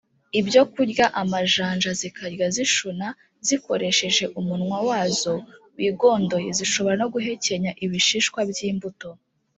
ibyokurya 0.39 1.05
amajanja 1.21 1.91
zikajya 1.99 2.47
zishuna 2.55 3.07
zikoresheje 3.47 4.25
umunwa 4.39 4.77
wazo 4.89 5.35
wigondoye 5.77 6.49
Zishobora 6.57 6.95
no 7.01 7.07
guhekenya 7.13 7.71
ibishishwa 7.85 8.39
by 8.49 8.59
imbuto 8.69 9.09